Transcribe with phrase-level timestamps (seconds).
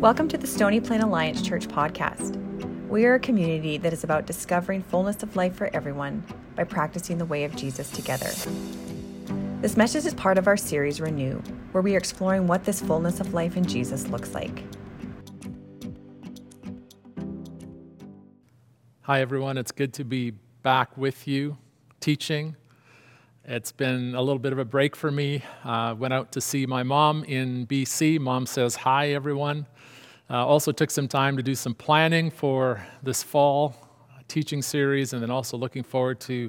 [0.00, 2.34] Welcome to the Stony Plain Alliance Church podcast.
[2.88, 6.24] We are a community that is about discovering fullness of life for everyone
[6.56, 8.30] by practicing the way of Jesus together.
[9.60, 11.34] This message is part of our series Renew,
[11.72, 14.62] where we are exploring what this fullness of life in Jesus looks like.
[19.02, 19.58] Hi, everyone.
[19.58, 20.30] It's good to be
[20.62, 21.58] back with you
[22.00, 22.56] teaching.
[23.44, 25.42] It's been a little bit of a break for me.
[25.62, 28.18] Uh, went out to see my mom in BC.
[28.18, 29.66] Mom says hi, everyone.
[30.30, 33.74] Uh, also took some time to do some planning for this fall
[34.28, 36.48] teaching series, and then also looking forward to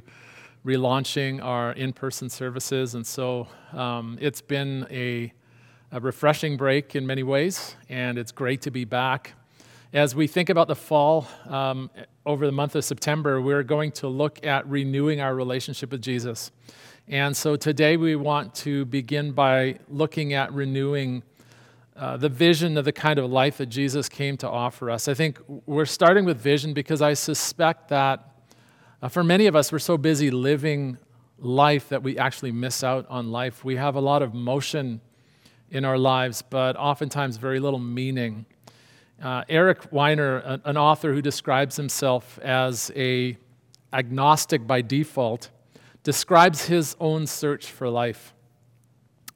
[0.64, 2.94] relaunching our in-person services.
[2.94, 5.34] And so um, it's been a,
[5.92, 9.34] a refreshing break in many ways, and it's great to be back.
[9.94, 11.90] As we think about the fall um,
[12.24, 16.52] over the month of September, we're going to look at renewing our relationship with Jesus.
[17.08, 21.24] And so today we want to begin by looking at renewing
[21.96, 25.08] uh, the vision of the kind of life that Jesus came to offer us.
[25.08, 28.28] I think we're starting with vision because I suspect that
[29.02, 30.98] uh, for many of us, we're so busy living
[31.38, 33.66] life that we actually miss out on life.
[33.66, 35.02] We have a lot of motion
[35.70, 38.46] in our lives, but oftentimes very little meaning.
[39.22, 43.38] Uh, Eric Weiner, an author who describes himself as a
[43.94, 45.50] agnostic by default,
[46.04, 48.34] describes his own search for life.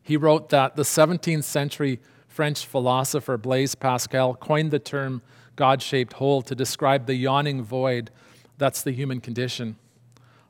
[0.01, 1.99] He wrote that the 17th century
[2.35, 5.21] French philosopher Blaise Pascal coined the term
[5.55, 8.11] God shaped hole to describe the yawning void
[8.57, 9.77] that's the human condition.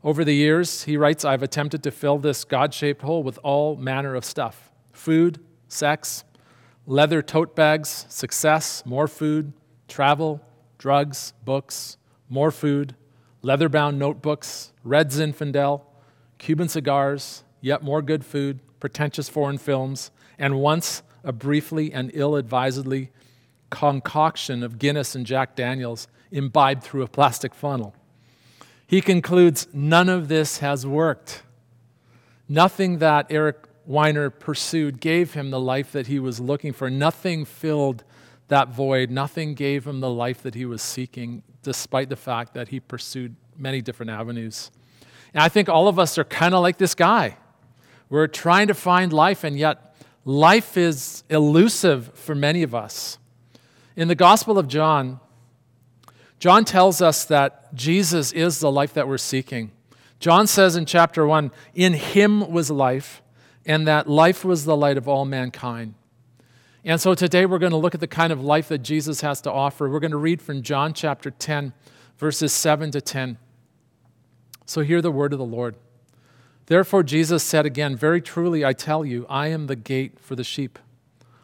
[0.03, 3.75] Over the years, he writes, I've attempted to fill this God shaped hole with all
[3.75, 6.23] manner of stuff food, sex,
[6.87, 9.53] leather tote bags, success, more food,
[9.87, 10.41] travel,
[10.79, 11.97] drugs, books,
[12.29, 12.95] more food,
[13.43, 15.81] leather bound notebooks, red Zinfandel,
[16.39, 22.35] Cuban cigars, yet more good food, pretentious foreign films, and once a briefly and ill
[22.35, 23.11] advisedly
[23.69, 27.93] concoction of Guinness and Jack Daniels imbibed through a plastic funnel.
[28.87, 31.43] He concludes none of this has worked.
[32.47, 36.89] Nothing that Eric Weiner pursued gave him the life that he was looking for.
[36.89, 38.03] Nothing filled
[38.47, 39.09] that void.
[39.09, 43.35] Nothing gave him the life that he was seeking, despite the fact that he pursued
[43.57, 44.69] many different avenues.
[45.33, 47.37] And I think all of us are kind of like this guy.
[48.09, 49.94] We're trying to find life, and yet
[50.25, 53.19] life is elusive for many of us.
[53.95, 55.19] In the Gospel of John,
[56.39, 59.71] John tells us that Jesus is the life that we're seeking.
[60.19, 63.21] John says in chapter 1 In him was life,
[63.65, 65.93] and that life was the light of all mankind.
[66.83, 69.41] And so today we're going to look at the kind of life that Jesus has
[69.41, 69.89] to offer.
[69.89, 71.73] We're going to read from John chapter 10,
[72.17, 73.37] verses 7 to 10.
[74.65, 75.75] So hear the word of the Lord.
[76.67, 80.43] Therefore, Jesus said again, Very truly, I tell you, I am the gate for the
[80.43, 80.79] sheep.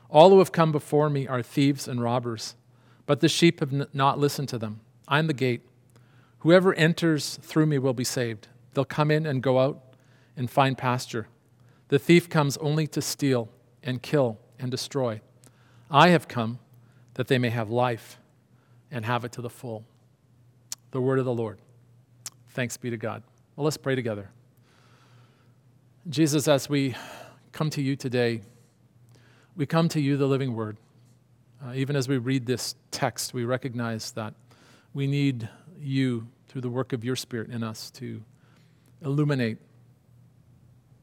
[0.09, 2.55] All who have come before me are thieves and robbers,
[3.05, 4.81] but the sheep have not listened to them.
[5.07, 5.61] I am the gate.
[6.39, 8.47] Whoever enters through me will be saved.
[8.73, 9.79] They'll come in and go out
[10.35, 11.27] and find pasture.
[11.89, 13.49] The thief comes only to steal
[13.83, 15.21] and kill and destroy.
[15.89, 16.59] I have come
[17.13, 18.17] that they may have life
[18.89, 19.83] and have it to the full.
[20.91, 21.59] The word of the Lord.
[22.49, 23.23] Thanks be to God.
[23.55, 24.29] Well, let's pray together.
[26.09, 26.95] Jesus, as we
[27.51, 28.41] come to you today,
[29.55, 30.77] we come to you, the living word.
[31.63, 34.33] Uh, even as we read this text, we recognize that
[34.95, 35.47] we need
[35.79, 38.23] you through the work of your Spirit in us to
[39.03, 39.59] illuminate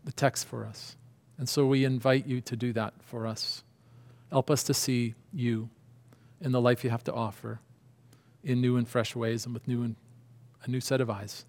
[0.03, 0.97] the text for us.
[1.39, 3.63] And so we invite you to do that for us.
[4.31, 5.71] Help us to see you
[6.41, 7.61] in the life you have to offer
[8.43, 9.95] in new and fresh ways and with new and
[10.65, 11.45] a new set of eyes.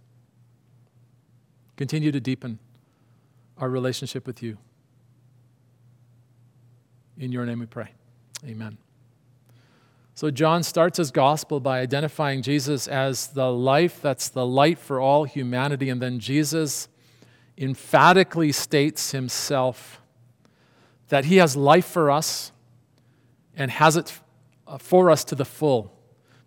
[1.77, 2.59] Continue to deepen
[3.59, 4.57] our relationship with you.
[7.17, 7.89] In your name we pray.
[8.45, 8.77] Amen.
[10.15, 14.99] So, John starts his gospel by identifying Jesus as the life that's the light for
[14.99, 15.89] all humanity.
[15.89, 16.89] And then Jesus
[17.57, 20.01] emphatically states himself
[21.09, 22.51] that he has life for us
[23.55, 24.19] and has it
[24.67, 25.93] uh, for us to the full.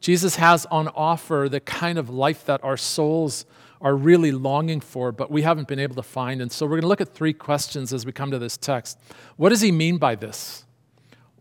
[0.01, 3.47] Jesus has on offer the kind of life that our souls
[3.83, 6.41] are really longing for, but we haven't been able to find.
[6.41, 8.99] And so we're going to look at three questions as we come to this text.
[9.37, 10.65] What does he mean by this?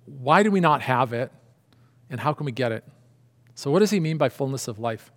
[0.05, 1.31] Why do we not have it?
[2.09, 2.83] And how can we get it?
[3.53, 5.11] So, what does he mean by fullness of life?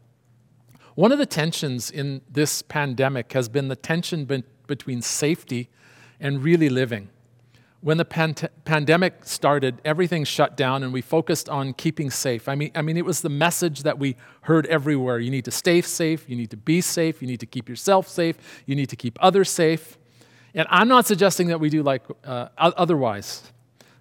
[0.95, 5.71] One of the tensions in this pandemic has been the tension be- between safety
[6.21, 7.09] and really living
[7.85, 8.35] when the pan-
[8.65, 12.49] pandemic started, everything shut down and we focused on keeping safe.
[12.49, 15.19] I mean, I mean, it was the message that we heard everywhere.
[15.19, 18.09] You need to stay safe, you need to be safe, you need to keep yourself
[18.09, 19.99] safe, you need to keep others safe.
[20.55, 23.53] And I'm not suggesting that we do like uh, otherwise.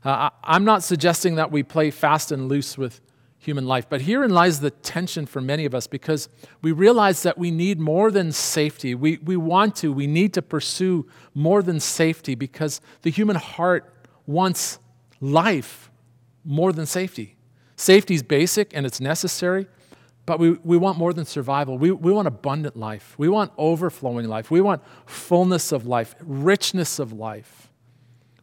[0.06, 3.02] Uh, I'm not suggesting that we play fast and loose with
[3.44, 6.30] human life, but herein lies the tension for many of us because
[6.62, 8.96] we realize that we need more than safety.
[8.96, 13.94] We, we want to, we need to pursue more than safety because the human heart
[14.26, 14.80] wants
[15.20, 15.92] life
[16.46, 17.36] more than safety.
[17.76, 19.68] Safety is basic and it's necessary,
[20.26, 21.78] but we, we want more than survival.
[21.78, 23.16] We, we want abundant life.
[23.18, 24.52] We want overflowing life.
[24.52, 27.70] We want fullness of life, richness of life.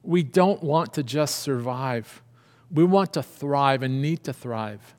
[0.03, 2.23] We don't want to just survive.
[2.71, 4.95] We want to thrive and need to thrive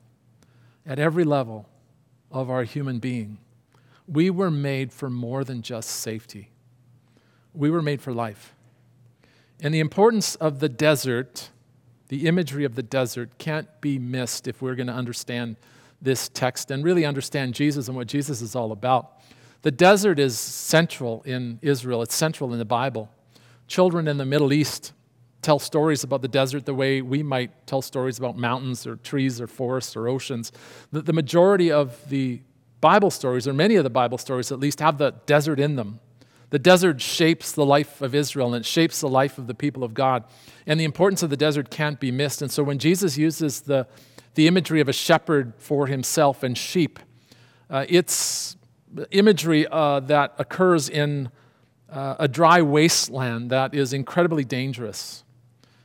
[0.86, 1.68] at every level
[2.30, 3.38] of our human being.
[4.06, 6.50] We were made for more than just safety,
[7.54, 8.54] we were made for life.
[9.60, 11.50] And the importance of the desert,
[12.08, 15.56] the imagery of the desert, can't be missed if we're going to understand
[16.00, 19.20] this text and really understand Jesus and what Jesus is all about.
[19.62, 23.08] The desert is central in Israel, it's central in the Bible.
[23.68, 24.92] Children in the Middle East
[25.42, 29.40] tell stories about the desert the way we might tell stories about mountains or trees
[29.40, 30.52] or forests or oceans.
[30.92, 32.40] The, the majority of the
[32.80, 36.00] Bible stories, or many of the Bible stories at least, have the desert in them.
[36.50, 39.82] The desert shapes the life of Israel and it shapes the life of the people
[39.82, 40.24] of God.
[40.66, 42.42] And the importance of the desert can't be missed.
[42.42, 43.86] And so when Jesus uses the,
[44.34, 46.98] the imagery of a shepherd for himself and sheep,
[47.70, 48.56] uh, it's
[49.10, 51.30] imagery uh, that occurs in
[51.90, 55.24] uh, a dry wasteland that is incredibly dangerous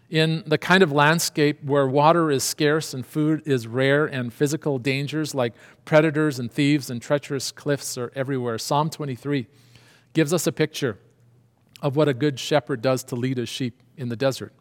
[0.09, 4.79] in the kind of landscape where water is scarce and food is rare and physical
[4.79, 8.57] dangers like predators and thieves and treacherous cliffs are everywhere.
[8.57, 9.47] Psalm 23
[10.13, 10.97] gives us a picture
[11.81, 14.53] of what a good shepherd does to lead his sheep in the desert.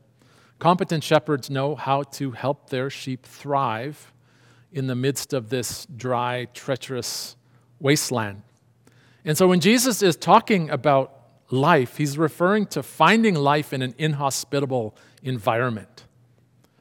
[0.59, 4.13] Competent shepherds know how to help their sheep thrive
[4.73, 7.37] in the midst of this dry, treacherous
[7.79, 8.43] wasteland.
[9.25, 11.13] And so when Jesus is talking about
[11.51, 14.97] life, he's referring to finding life in an inhospitable
[15.27, 16.05] environment.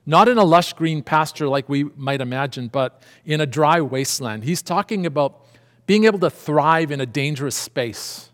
[0.06, 4.44] Not in a lush green pasture like we might imagine, but in a dry wasteland.
[4.44, 5.45] He's talking about
[5.88, 8.30] being able to thrive in a dangerous space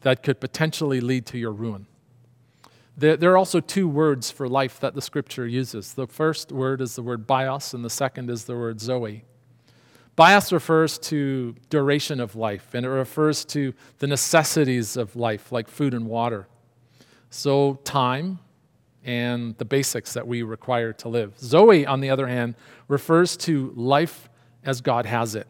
[0.00, 1.86] that could potentially lead to your ruin.
[2.96, 5.94] There, are also two words for life that the scripture uses.
[5.94, 9.24] The first word is the word bios, and the second is the word zoe.
[10.14, 15.68] Bios refers to duration of life, and it refers to the necessities of life, like
[15.68, 16.46] food and water.
[17.30, 18.38] So, time
[19.04, 21.38] and the basics that we require to live.
[21.38, 22.54] Zoe, on the other hand,
[22.88, 24.28] refers to life
[24.64, 25.46] as God has it.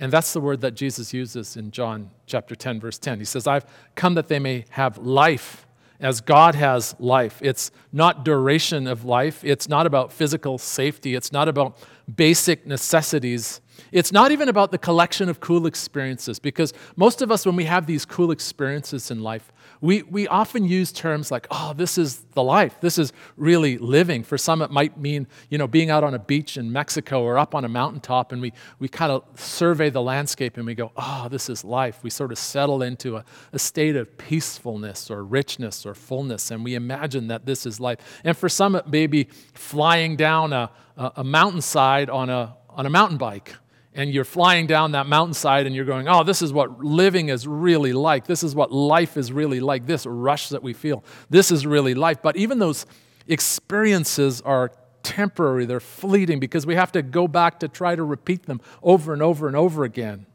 [0.00, 3.18] And that's the word that Jesus uses in John chapter 10, verse 10.
[3.18, 5.66] He says, I've come that they may have life
[6.00, 7.40] as God has life.
[7.42, 9.44] It's not duration of life.
[9.44, 11.14] It's not about physical safety.
[11.14, 11.78] It's not about
[12.14, 13.60] basic necessities.
[13.92, 17.64] It's not even about the collection of cool experiences, because most of us, when we
[17.64, 22.24] have these cool experiences in life, we, we often use terms like, oh, this is
[22.32, 22.80] the life.
[22.80, 24.24] This is really living.
[24.24, 27.38] For some, it might mean, you know, being out on a beach in Mexico or
[27.38, 30.90] up on a mountaintop, and we, we kind of survey the landscape and we go,
[30.96, 32.00] oh, this is life.
[32.02, 36.64] We sort of settle into a, a state of peacefulness or richness or fullness, and
[36.64, 37.98] we imagine that this is life.
[38.24, 42.90] And for some, it may be flying down a, a, mountainside on a, on a
[42.90, 43.54] mountain bike
[43.94, 47.46] and you're flying down that mountainside and you're going, oh, this is what living is
[47.46, 48.26] really like.
[48.26, 49.86] This is what life is really like.
[49.86, 51.02] This rush that we feel.
[51.30, 52.22] This is really life.
[52.22, 52.86] But even those
[53.26, 54.72] experiences are
[55.02, 59.12] temporary, they're fleeting because we have to go back to try to repeat them over
[59.12, 60.26] and over and over again.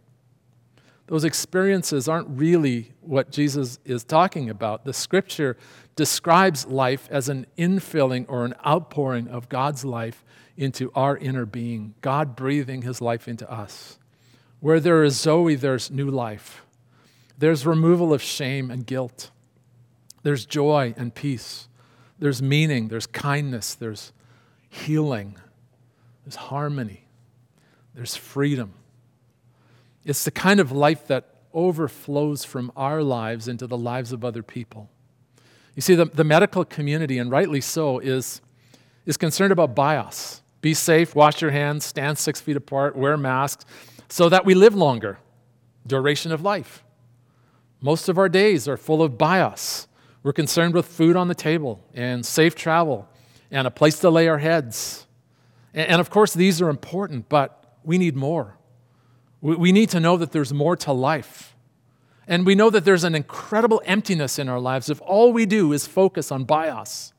[1.08, 4.84] Those experiences aren't really what Jesus is talking about.
[4.84, 5.58] The scripture
[5.96, 10.24] describes life as an infilling or an outpouring of God's life
[10.58, 13.98] into our inner being, God breathing his life into us.
[14.60, 16.64] Where there is Zoe, there's new life.
[17.38, 19.32] There's removal of shame and guilt.
[20.22, 21.68] There's joy and peace.
[22.20, 22.88] There's meaning.
[22.88, 23.74] There's kindness.
[23.74, 24.14] There's
[24.70, 25.38] healing.
[26.24, 27.08] There's harmony.
[27.94, 28.74] There's freedom.
[30.06, 34.44] It's the kind of life that overflows from our lives into the lives of other
[34.44, 34.90] people.
[35.76, 38.42] You see, the, the medical community, and rightly so, is,
[39.06, 40.43] is concerned about bios.
[40.64, 43.66] Be safe, wash your hands, stand six feet apart, wear masks,
[44.08, 45.20] so that we live longer.
[45.86, 46.86] Duration of life.
[47.82, 49.90] Most of our days are full of bios.
[50.24, 53.10] We're concerned with food on the table and safe travel
[53.52, 55.06] and a place to lay our heads.
[55.74, 58.56] And, of course, these are important, but we need more.
[59.42, 61.58] We, need to know that there's more to life.
[62.26, 65.74] And we know that there's an incredible emptiness in our lives if all we do
[65.74, 67.13] is focus on bios.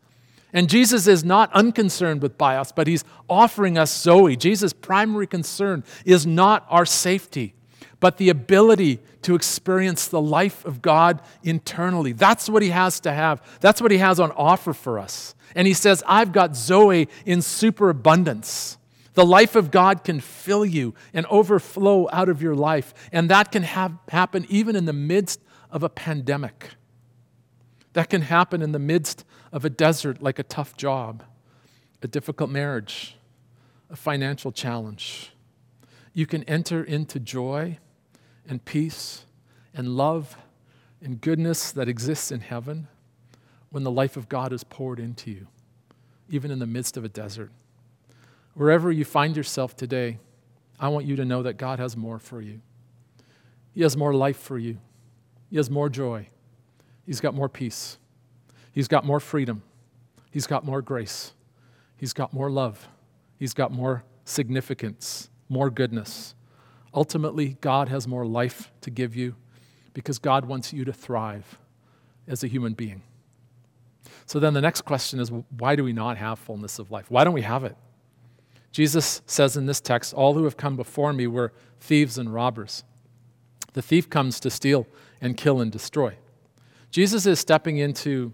[0.54, 4.36] And Jesus is not unconcerned with bios, but he's offering us Zoe.
[4.36, 7.54] Jesus' primary concern is not our safety,
[7.98, 12.12] but the ability to experience the life of God internally.
[12.12, 13.42] That's what He has to have.
[13.60, 15.34] That's what He has on offer for us.
[15.56, 18.78] And He says, I've got Zoe in superabundance.
[19.14, 22.94] The life of God can fill you and overflow out of your life.
[23.10, 26.70] And that can have, happen even in the midst of a pandemic.
[27.94, 31.22] That can happen in the midst of a desert, like a tough job,
[32.02, 33.16] a difficult marriage,
[33.88, 35.30] a financial challenge.
[36.12, 37.78] You can enter into joy
[38.48, 39.24] and peace
[39.72, 40.36] and love
[41.00, 42.88] and goodness that exists in heaven
[43.70, 45.46] when the life of God is poured into you,
[46.28, 47.52] even in the midst of a desert.
[48.54, 50.18] Wherever you find yourself today,
[50.80, 52.60] I want you to know that God has more for you.
[53.72, 54.78] He has more life for you.
[55.48, 56.28] He has more joy.
[57.06, 57.98] He's got more peace.
[58.74, 59.62] He's got more freedom.
[60.32, 61.32] He's got more grace.
[61.96, 62.88] He's got more love.
[63.38, 66.34] He's got more significance, more goodness.
[66.92, 69.36] Ultimately, God has more life to give you
[69.92, 71.56] because God wants you to thrive
[72.26, 73.02] as a human being.
[74.26, 77.10] So then the next question is why do we not have fullness of life?
[77.10, 77.76] Why don't we have it?
[78.72, 82.82] Jesus says in this text, All who have come before me were thieves and robbers.
[83.72, 84.88] The thief comes to steal
[85.20, 86.16] and kill and destroy.
[86.90, 88.32] Jesus is stepping into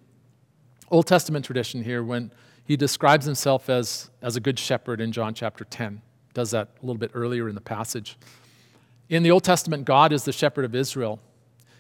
[0.90, 2.32] Old Testament tradition here when
[2.64, 6.02] he describes himself as, as a good shepherd in John chapter 10.
[6.34, 8.16] Does that a little bit earlier in the passage.
[9.08, 11.20] In the Old Testament, God is the shepherd of Israel,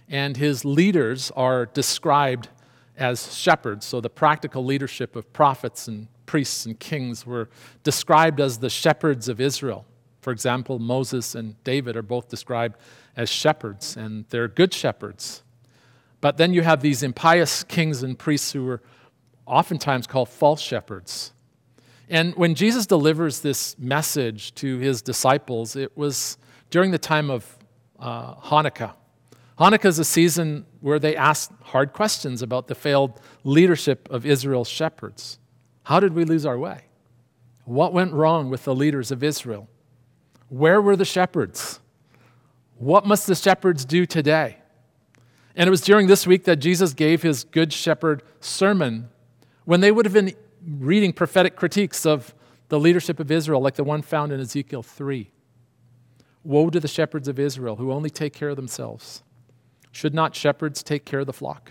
[0.08, 2.48] and his leaders are described
[2.96, 3.86] as shepherds.
[3.86, 7.48] So the practical leadership of prophets and priests and kings were
[7.82, 9.86] described as the shepherds of Israel.
[10.20, 12.76] For example, Moses and David are both described
[13.16, 15.42] as shepherds, and they're good shepherds.
[16.20, 18.82] But then you have these impious kings and priests who were
[19.50, 21.32] oftentimes called false shepherds.
[22.08, 26.38] And when Jesus delivers this message to his disciples, it was
[26.70, 27.58] during the time of
[27.98, 28.94] uh, Hanukkah.
[29.58, 34.68] Hanukkah is a season where they ask hard questions about the failed leadership of Israel's
[34.68, 35.38] shepherds.
[35.82, 36.84] How did we lose our way?
[37.64, 39.68] What went wrong with the leaders of Israel?
[40.48, 41.80] Where were the shepherds?
[42.76, 44.56] What must the shepherds do today?
[45.54, 49.10] And it was during this week that Jesus gave his Good Shepherd sermon
[49.70, 50.34] when they would have been
[50.66, 52.34] reading prophetic critiques of
[52.70, 55.30] the leadership of Israel, like the one found in Ezekiel 3.
[56.42, 59.22] Woe to the shepherds of Israel who only take care of themselves.
[59.92, 61.70] Should not shepherds take care of the flock?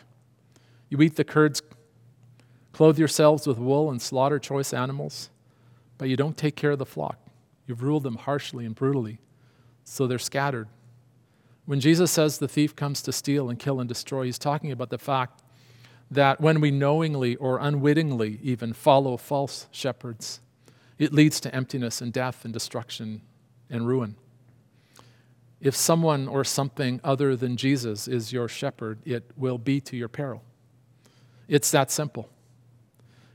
[0.87, 1.61] You eat the curds
[2.71, 5.29] Clothe yourselves with wool and slaughter choice animals,
[5.97, 7.17] but you don't take care of the flock.
[7.67, 9.19] You've ruled them harshly and brutally,
[9.83, 10.69] so they're scattered.
[11.65, 14.89] When Jesus says the thief comes to steal and kill and destroy, he's talking about
[14.89, 15.41] the fact
[16.11, 20.39] that when we knowingly or unwittingly even follow false shepherds,
[20.97, 23.21] it leads to emptiness and death and destruction
[23.69, 24.15] and ruin.
[25.61, 30.07] If someone or something other than Jesus is your shepherd, it will be to your
[30.07, 30.43] peril.
[31.47, 32.29] It's that simple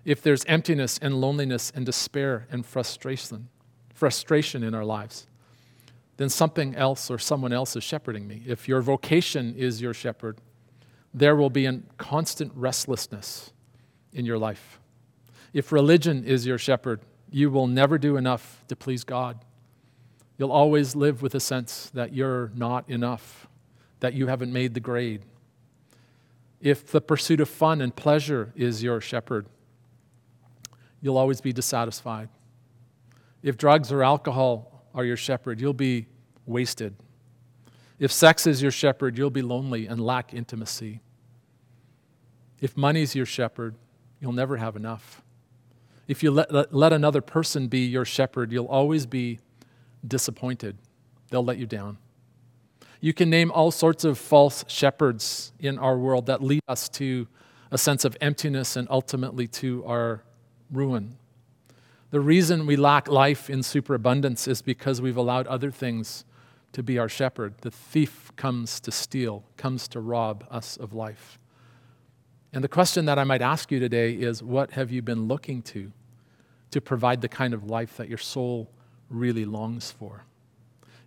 [0.05, 3.49] if there's emptiness and loneliness and despair and frustration,
[3.95, 5.27] frustration in our lives,
[6.19, 8.43] then something else or someone else is shepherding me.
[8.47, 10.39] If your vocation is your shepherd,
[11.15, 13.53] there will be a constant restlessness
[14.13, 14.81] in your life.
[15.53, 19.39] If religion is your shepherd, you will never do enough to please God.
[20.37, 23.47] You'll always live with a sense that you're not enough,
[24.01, 25.23] that you haven't made the grade.
[26.61, 29.47] If the pursuit of fun and pleasure is your shepherd,
[31.01, 32.29] you'll always be dissatisfied.
[33.43, 36.07] If drugs or alcohol are your shepherd, you'll be
[36.47, 36.97] wasted.
[38.05, 41.01] If sex is your shepherd, you'll be lonely and lack intimacy.
[42.61, 43.77] If money's your shepherd,
[44.21, 45.23] you'll never have enough.
[46.07, 49.39] If you let, let, let, another person be your shepherd, you'll always be
[50.07, 50.77] disappointed.
[51.31, 51.97] They'll let you down.
[53.01, 57.27] You can name all sorts of false shepherds in our world that lead us to
[57.71, 60.23] a sense of emptiness and ultimately to our
[60.71, 61.17] ruin.
[62.11, 66.27] The reason we lack life in superabundance is because we've allowed other things
[66.75, 67.55] to be our shepherd.
[67.63, 71.39] The thief comes to steal, comes to rob us of life.
[72.53, 75.63] And the question that I might ask you today is what have you been looking
[75.63, 75.91] to
[76.71, 78.71] to provide the kind of life that your soul
[79.09, 80.25] really longs for?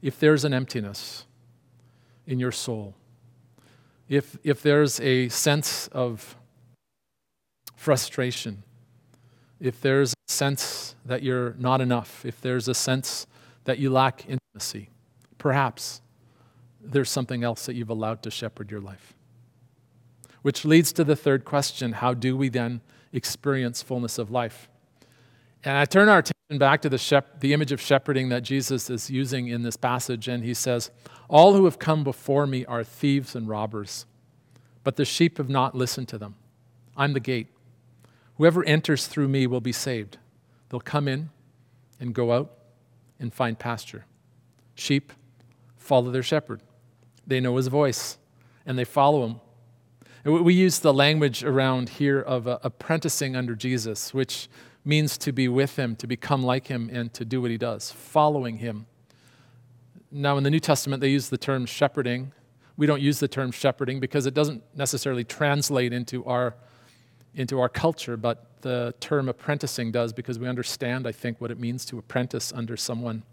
[0.01, 1.25] If there's an emptiness
[2.25, 2.95] in your soul,
[4.07, 6.37] if, if there's a sense of
[7.75, 8.63] frustration,
[9.59, 13.27] if there's a sense that you're not enough, if there's a sense
[13.65, 14.89] that you lack intimacy,
[15.37, 16.01] perhaps
[16.81, 19.13] there's something else that you've allowed to shepherd your life.
[20.41, 24.69] Which leads to the third question how do we then experience fullness of life?
[25.63, 28.89] And I turn our attention back to the, shep- the image of shepherding that Jesus
[28.89, 30.91] is using in this passage, and he says,
[31.27, 34.05] All who have come before me are thieves and robbers,
[34.83, 36.35] but the sheep have not listened to them.
[36.95, 37.47] I'm the gate.
[38.37, 40.17] Whoever enters through me will be saved.
[40.69, 41.31] They'll come in
[41.99, 42.53] and go out
[43.19, 44.05] and find pasture.
[44.75, 45.11] Sheep
[45.87, 46.61] follow their shepherd,
[47.25, 48.17] they know his voice,
[48.65, 49.41] and they follow him.
[50.23, 54.49] We use the language around here of uh, apprenticing under Jesus, which
[54.83, 57.91] means to be with him, to become like him, and to do what he does,
[57.91, 58.87] following him.
[60.11, 62.33] Now, in the New Testament, they use the term shepherding.
[62.75, 66.55] We don't use the term shepherding because it doesn't necessarily translate into our,
[67.33, 71.59] into our culture, but the term apprenticing does because we understand, I think, what it
[71.59, 73.23] means to apprentice under someone.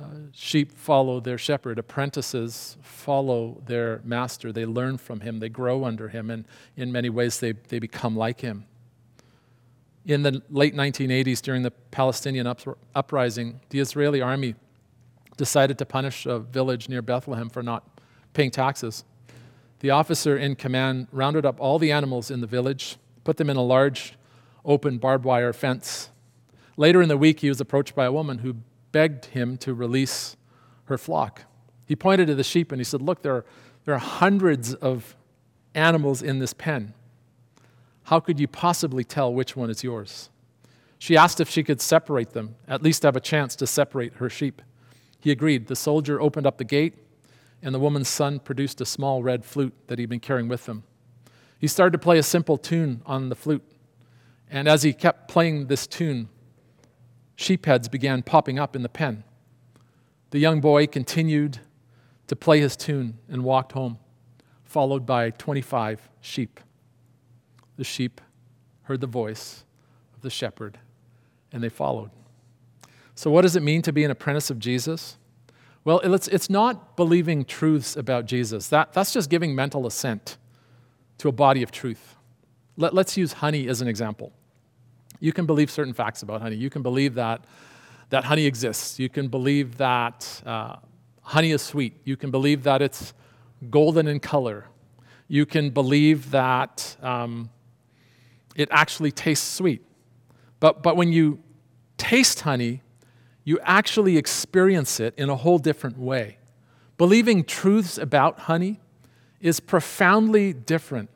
[0.00, 1.78] Uh, sheep follow their shepherd.
[1.78, 4.52] Apprentices follow their master.
[4.52, 5.38] They learn from him.
[5.38, 6.30] They grow under him.
[6.30, 6.44] And
[6.76, 8.66] in many ways, they, they become like him.
[10.04, 12.52] In the late 1980s, during the Palestinian
[12.94, 14.54] uprising, the Israeli army
[15.36, 17.88] decided to punish a village near Bethlehem for not
[18.32, 19.04] paying taxes.
[19.80, 23.56] The officer in command rounded up all the animals in the village, put them in
[23.56, 24.14] a large
[24.64, 26.10] open barbed wire fence.
[26.76, 28.56] Later in the week, he was approached by a woman who
[28.94, 30.36] begged him to release
[30.84, 31.42] her flock.
[31.84, 33.44] He pointed to the sheep and he said, Look, there are,
[33.84, 35.16] there are hundreds of
[35.74, 36.94] animals in this pen.
[38.04, 40.30] How could you possibly tell which one is yours?
[41.00, 44.30] She asked if she could separate them, at least have a chance to separate her
[44.30, 44.62] sheep.
[45.18, 45.66] He agreed.
[45.66, 46.94] The soldier opened up the gate,
[47.62, 50.84] and the woman's son produced a small red flute that he'd been carrying with him.
[51.58, 53.64] He started to play a simple tune on the flute.
[54.48, 56.28] And as he kept playing this tune,
[57.36, 59.24] sheepheads began popping up in the pen.
[60.30, 61.58] The young boy continued
[62.26, 63.98] to play his tune and walked home,
[64.64, 66.60] followed by 25 sheep
[67.76, 68.20] the sheep
[68.82, 69.64] heard the voice
[70.14, 70.78] of the shepherd
[71.52, 72.10] and they followed.
[73.14, 75.16] So, what does it mean to be an apprentice of Jesus?
[75.84, 78.68] Well, it's, it's not believing truths about Jesus.
[78.68, 80.38] That, that's just giving mental assent
[81.18, 82.16] to a body of truth.
[82.76, 84.32] Let, let's use honey as an example.
[85.20, 86.56] You can believe certain facts about honey.
[86.56, 87.44] You can believe that,
[88.10, 88.98] that honey exists.
[88.98, 90.76] You can believe that uh,
[91.22, 91.94] honey is sweet.
[92.04, 93.14] You can believe that it's
[93.70, 94.66] golden in color.
[95.28, 97.50] You can believe that um,
[98.54, 99.84] it actually tastes sweet.
[100.60, 101.42] But, but when you
[101.96, 102.82] taste honey,
[103.44, 106.38] you actually experience it in a whole different way.
[106.96, 108.80] Believing truths about honey
[109.40, 111.10] is profoundly different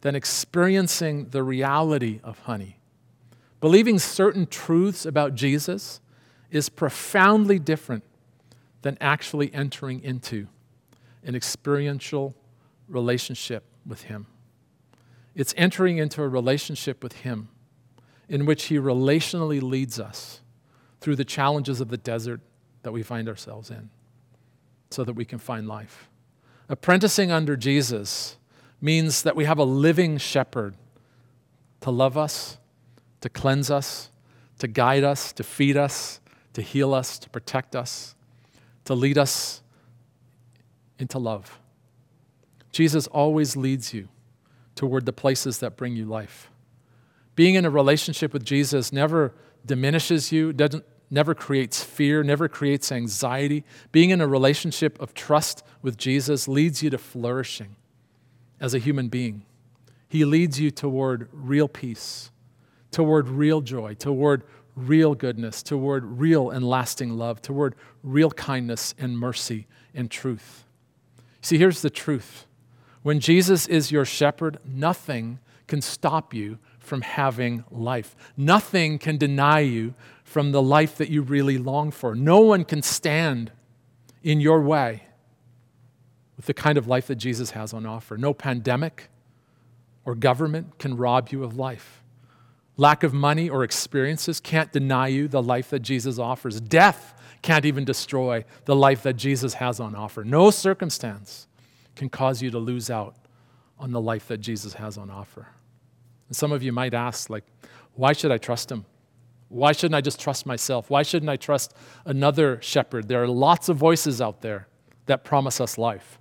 [0.00, 2.79] than experiencing the reality of honey.
[3.60, 6.00] Believing certain truths about Jesus
[6.50, 8.04] is profoundly different
[8.82, 10.46] than actually entering into
[11.22, 12.34] an experiential
[12.88, 14.26] relationship with Him.
[15.34, 17.48] It's entering into a relationship with Him
[18.28, 20.40] in which He relationally leads us
[21.00, 22.40] through the challenges of the desert
[22.82, 23.90] that we find ourselves in
[24.90, 26.08] so that we can find life.
[26.68, 28.36] Apprenticing under Jesus
[28.80, 30.74] means that we have a living shepherd
[31.80, 32.58] to love us,
[33.20, 34.10] to cleanse us,
[34.58, 36.20] to guide us, to feed us,
[36.52, 38.14] to heal us, to protect us,
[38.84, 39.62] to lead us
[40.98, 41.58] into love.
[42.72, 44.08] Jesus always leads you
[44.74, 46.50] toward the places that bring you life.
[47.34, 52.92] Being in a relationship with Jesus never diminishes you, doesn't, never creates fear, never creates
[52.92, 53.64] anxiety.
[53.92, 57.76] Being in a relationship of trust with Jesus leads you to flourishing
[58.60, 59.44] as a human being.
[60.08, 62.30] He leads you toward real peace,
[62.90, 64.42] toward real joy, toward
[64.76, 70.64] real goodness, toward real and lasting love, toward real kindness and mercy and truth.
[71.40, 72.46] See, here's the truth
[73.02, 78.16] when Jesus is your shepherd, nothing can stop you from having life.
[78.36, 82.14] Nothing can deny you from the life that you really long for.
[82.14, 83.52] No one can stand
[84.22, 85.04] in your way
[86.36, 88.16] with the kind of life that Jesus has on offer.
[88.16, 89.08] No pandemic
[90.04, 91.99] or government can rob you of life.
[92.80, 96.62] Lack of money or experiences can't deny you the life that Jesus offers.
[96.62, 97.12] Death
[97.42, 100.24] can't even destroy the life that Jesus has on offer.
[100.24, 101.46] No circumstance
[101.94, 103.16] can cause you to lose out
[103.78, 105.48] on the life that Jesus has on offer.
[106.28, 107.44] And some of you might ask, like,
[107.96, 108.86] why should I trust him?
[109.50, 110.88] Why shouldn't I just trust myself?
[110.88, 111.74] Why shouldn't I trust
[112.06, 113.08] another shepherd?
[113.08, 114.68] There are lots of voices out there
[115.04, 116.18] that promise us life.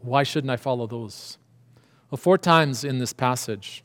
[0.00, 1.38] Why shouldn't I follow those?
[2.10, 3.83] Well, four times in this passage,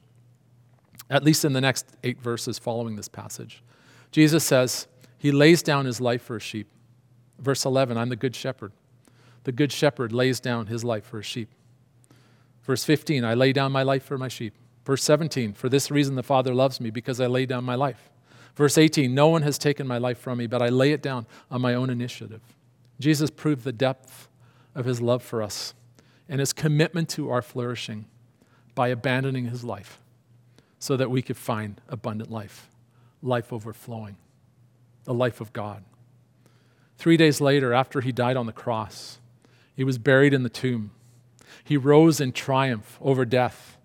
[1.09, 3.63] at least in the next eight verses following this passage,
[4.11, 6.67] Jesus says, He lays down His life for a sheep.
[7.39, 8.71] Verse 11, I'm the good shepherd
[9.43, 11.49] the good shepherd lays down his life for his sheep.
[12.63, 14.53] Verse 15, I lay down my life for my sheep.
[14.85, 18.09] Verse 17, for this reason the Father loves me, because I lay down my life.
[18.55, 21.25] Verse 18 No one has taken my life from me, but I lay it down
[21.49, 22.41] on my own initiative.
[22.99, 24.27] Jesus proved the depth
[24.75, 25.73] of his love for us
[26.27, 28.05] and his commitment to our flourishing
[28.75, 29.99] by abandoning his life
[30.79, 32.69] so that we could find abundant life,
[33.21, 34.15] life overflowing,
[35.03, 35.83] the life of God.
[36.97, 39.19] Three days later, after he died on the cross,
[39.75, 40.91] he was buried in the tomb.
[41.63, 43.77] He rose in triumph over death,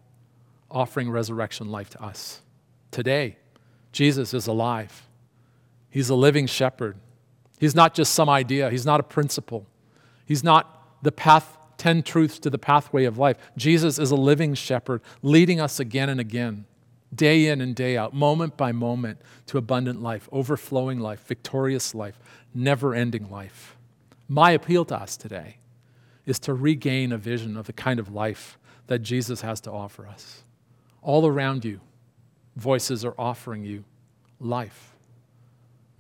[0.71, 2.41] offering resurrection life to us.
[2.91, 3.37] Today,
[3.93, 5.07] Jesus is alive.
[5.91, 6.97] He's a living shepherd.
[7.59, 9.67] He's not just some idea, he's not a principle.
[10.27, 13.37] He's not the path, 10 truths to the pathway of life.
[13.57, 16.65] Jesus is a living shepherd, leading us again and again,
[17.15, 22.19] day in and day out, moment by moment, to abundant life, overflowing life, victorious life,
[22.55, 23.77] never ending life.
[24.29, 25.59] My appeal to us today
[26.27, 30.07] is to regain a vision of the kind of life that Jesus has to offer
[30.07, 30.45] us.
[31.03, 31.81] All around you,
[32.57, 33.85] voices are offering you
[34.41, 34.95] life.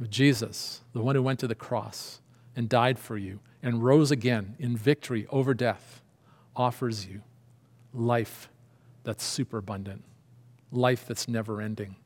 [0.08, 2.20] Jesus, the one who went to the cross
[2.56, 6.02] and died for you and rose again in victory over death,
[6.56, 7.22] offers you
[7.92, 8.48] life
[9.02, 10.04] that's superabundant,
[10.74, 11.96] life that's never ending,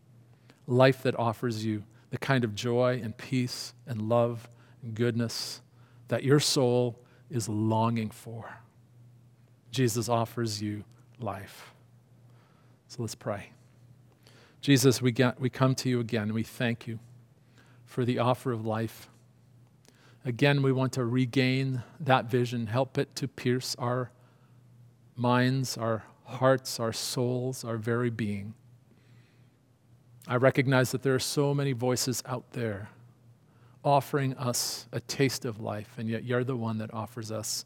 [0.67, 4.49] life that offers you the kind of joy and peace and love
[4.83, 5.61] and goodness
[6.09, 6.99] that your soul
[7.31, 8.59] is longing for.
[9.71, 10.85] Jesus offers you
[11.21, 11.73] life.
[12.89, 13.51] So let's pray.
[14.61, 16.99] Jesus, we, get, we come to you again we thank you
[17.85, 19.09] for the offer of life.
[20.25, 24.11] Again, we want to regain that vision, help it to pierce our
[25.17, 28.55] minds, our hearts, our souls, our very being.
[30.27, 32.91] I recognize that there are so many voices out there
[33.83, 37.65] offering us a taste of life, and yet you're the one that offers us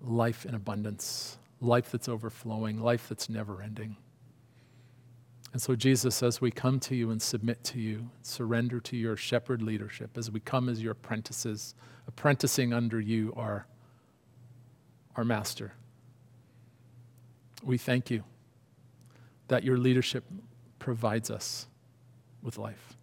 [0.00, 3.96] life in abundance, life that's overflowing, life that's never ending.
[5.52, 9.16] And so, Jesus, as we come to you and submit to you, surrender to your
[9.16, 11.74] shepherd leadership, as we come as your apprentices,
[12.06, 13.66] apprenticing under you, our,
[15.16, 15.74] our master,
[17.62, 18.24] we thank you
[19.48, 20.24] that your leadership
[20.78, 21.66] provides us
[22.42, 22.94] with life.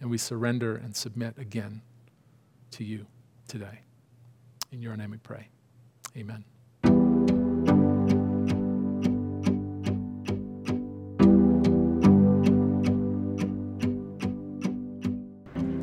[0.00, 1.82] And we surrender and submit again
[2.72, 3.06] to you
[3.48, 3.80] today.
[4.70, 5.48] In your name we pray.
[6.16, 6.44] Amen.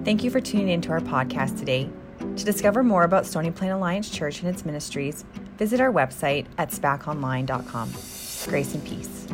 [0.03, 1.89] Thank you for tuning in to our podcast today.
[2.19, 5.25] To discover more about Stony Plain Alliance Church and its ministries,
[5.61, 7.91] visit our website at spaconline.com.
[8.49, 9.27] Grace and peace.